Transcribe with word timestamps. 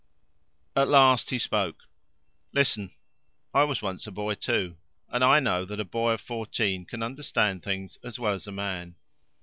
At 0.75 0.87
last 0.87 1.29
he 1.29 1.37
spoke. 1.37 1.83
"Listen. 2.53 2.89
I 3.53 3.65
was 3.65 3.83
once 3.83 4.07
a 4.07 4.11
boy 4.11 4.33
too, 4.33 4.77
and 5.09 5.23
I 5.23 5.39
know 5.39 5.63
that 5.63 5.79
a 5.79 5.85
boy 5.85 6.13
of 6.13 6.21
fourteen 6.21 6.85
can 6.87 7.03
understand 7.03 7.61
things 7.61 7.99
as 8.03 8.17
well 8.17 8.33
as 8.33 8.47
a 8.47 8.51
man. 8.51 8.95